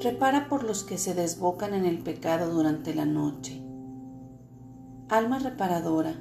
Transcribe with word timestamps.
repara 0.00 0.48
por 0.48 0.62
los 0.62 0.84
que 0.84 0.98
se 0.98 1.14
desbocan 1.14 1.72
en 1.74 1.86
el 1.86 1.98
pecado 1.98 2.52
durante 2.52 2.94
la 2.94 3.06
noche. 3.06 3.62
Alma 5.08 5.38
reparadora, 5.38 6.14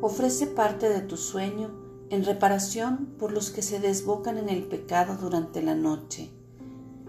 ofrece 0.00 0.46
parte 0.46 0.88
de 0.88 1.00
tu 1.00 1.16
sueño 1.16 1.70
en 2.10 2.24
reparación 2.24 3.14
por 3.18 3.32
los 3.32 3.50
que 3.50 3.62
se 3.62 3.80
desbocan 3.80 4.38
en 4.38 4.48
el 4.48 4.64
pecado 4.64 5.16
durante 5.16 5.62
la 5.62 5.74
noche, 5.74 6.30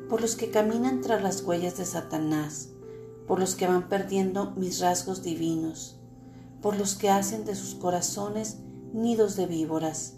por 0.09 0.21
los 0.21 0.35
que 0.35 0.51
caminan 0.51 1.01
tras 1.01 1.23
las 1.23 1.43
huellas 1.43 1.77
de 1.77 1.85
Satanás, 1.85 2.69
por 3.27 3.39
los 3.39 3.55
que 3.55 3.67
van 3.67 3.89
perdiendo 3.89 4.51
mis 4.51 4.79
rasgos 4.79 5.23
divinos, 5.23 5.99
por 6.61 6.77
los 6.77 6.95
que 6.95 7.09
hacen 7.09 7.45
de 7.45 7.55
sus 7.55 7.75
corazones 7.75 8.59
nidos 8.93 9.35
de 9.35 9.47
víboras. 9.47 10.17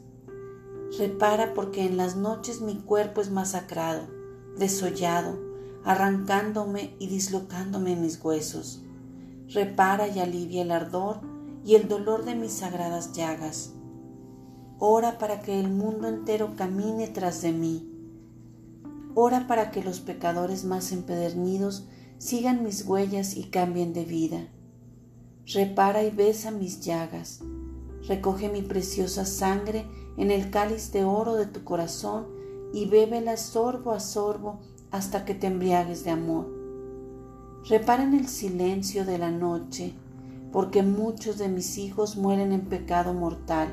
Repara 0.98 1.54
porque 1.54 1.86
en 1.86 1.98
las 1.98 2.16
noches 2.16 2.62
mi 2.62 2.82
cuerpo 2.82 3.22
es 3.22 3.32
masacrado, 3.32 4.08
desollado, 4.58 5.47
arrancándome 5.88 6.94
y 7.00 7.08
dislocándome 7.08 7.96
mis 7.96 8.22
huesos. 8.22 8.84
Repara 9.48 10.10
y 10.10 10.20
alivia 10.20 10.64
el 10.64 10.72
ardor 10.72 11.22
y 11.64 11.76
el 11.76 11.88
dolor 11.88 12.26
de 12.26 12.36
mis 12.36 12.52
sagradas 12.52 13.14
llagas. 13.14 13.72
Ora 14.80 15.18
para 15.18 15.40
que 15.40 15.58
el 15.58 15.70
mundo 15.70 16.10
entero 16.10 16.58
camine 16.58 17.08
tras 17.08 17.42
de 17.42 17.54
mí. 17.54 17.90
Ora 19.16 19.48
para 19.48 19.72
que 19.72 19.82
los 19.82 20.02
pecadores 20.02 20.66
más 20.66 20.92
empedernidos 20.92 21.88
sigan 22.18 22.66
mis 22.66 22.86
huellas 22.86 23.38
y 23.38 23.46
cambien 23.46 23.94
de 23.94 24.04
vida. 24.04 24.50
Repara 25.46 26.04
y 26.04 26.12
besa 26.12 26.52
mis 26.52 26.82
llagas. 26.82 27.40
Recoge 28.06 28.50
mi 28.50 28.62
preciosa 28.62 29.24
sangre 29.24 29.88
en 30.18 30.32
el 30.32 30.50
cáliz 30.50 30.92
de 30.92 31.06
oro 31.06 31.36
de 31.36 31.46
tu 31.46 31.64
corazón 31.64 32.28
y 32.74 32.88
bébela 32.88 33.38
sorbo 33.38 33.94
a 33.94 34.02
sorbo 34.02 34.60
hasta 34.98 35.26
que 35.26 35.36
te 35.36 35.48
embriagues 35.48 36.04
de 36.04 36.10
amor. 36.10 36.48
Repara 37.70 38.04
en 38.04 38.16
el 38.16 38.28
silencio 38.28 39.06
de 39.06 39.18
la 39.18 39.30
noche, 39.30 39.94
porque 40.52 40.82
muchos 40.82 41.38
de 41.38 41.50
mis 41.50 41.78
hijos 41.78 42.18
mueren 42.18 42.52
en 42.52 42.62
pecado 42.62 43.14
mortal, 43.14 43.70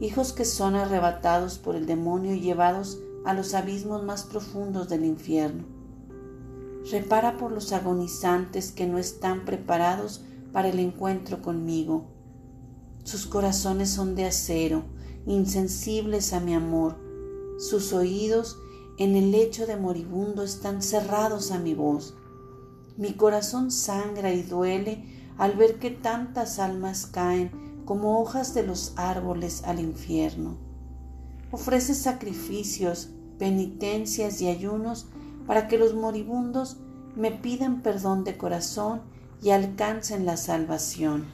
hijos 0.00 0.32
que 0.32 0.44
son 0.44 0.74
arrebatados 0.74 1.58
por 1.58 1.76
el 1.76 1.84
demonio 1.84 2.34
y 2.34 2.40
llevados 2.40 2.98
a 3.24 3.34
los 3.34 3.52
abismos 3.54 4.02
más 4.04 4.24
profundos 4.24 4.88
del 4.88 5.04
infierno. 5.04 5.64
Repara 6.90 7.36
por 7.36 7.52
los 7.52 7.72
agonizantes 7.72 8.72
que 8.72 8.86
no 8.86 8.98
están 8.98 9.44
preparados 9.44 10.24
para 10.50 10.68
el 10.68 10.78
encuentro 10.78 11.42
conmigo. 11.42 12.06
Sus 13.04 13.26
corazones 13.26 13.90
son 13.90 14.14
de 14.14 14.24
acero, 14.24 14.84
insensibles 15.26 16.32
a 16.32 16.40
mi 16.40 16.54
amor. 16.54 16.96
Sus 17.58 17.92
oídos 17.92 18.56
en 19.02 19.16
el 19.16 19.32
lecho 19.32 19.66
de 19.66 19.76
moribundo 19.76 20.42
están 20.44 20.80
cerrados 20.80 21.50
a 21.50 21.58
mi 21.58 21.74
voz. 21.74 22.14
Mi 22.96 23.14
corazón 23.14 23.70
sangra 23.70 24.32
y 24.32 24.42
duele 24.42 25.04
al 25.38 25.56
ver 25.56 25.80
que 25.80 25.90
tantas 25.90 26.58
almas 26.58 27.06
caen 27.06 27.50
como 27.84 28.20
hojas 28.20 28.54
de 28.54 28.62
los 28.62 28.92
árboles 28.96 29.64
al 29.64 29.80
infierno. 29.80 30.56
Ofrece 31.50 31.94
sacrificios, 31.94 33.10
penitencias 33.38 34.40
y 34.40 34.48
ayunos 34.48 35.06
para 35.46 35.66
que 35.66 35.78
los 35.78 35.94
moribundos 35.94 36.76
me 37.16 37.32
pidan 37.32 37.82
perdón 37.82 38.22
de 38.22 38.36
corazón 38.36 39.02
y 39.42 39.50
alcancen 39.50 40.24
la 40.24 40.36
salvación. 40.36 41.26